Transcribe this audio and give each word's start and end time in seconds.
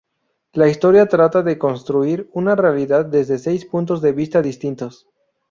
La 0.53 0.67
historia 0.67 1.05
trata 1.05 1.43
de 1.43 1.59
construir 1.59 2.27
una 2.33 2.55
realidad 2.55 3.05
desde 3.05 3.37
seis 3.37 3.65
puntos 3.67 4.01
de 4.01 4.11
vista 4.13 4.41
distintos. 4.41 5.07